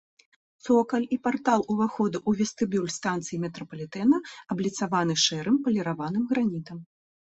Цокаль 0.65 1.05
і 1.15 1.19
партал 1.27 1.65
увахода 1.75 2.17
ў 2.29 2.41
вестыбюль 2.41 2.89
станцыі 2.97 3.37
метрапалітэна 3.47 4.17
абліцаваны 4.57 5.13
шэрым 5.29 5.65
паліраваным 5.67 6.23
гранітам. 6.35 6.87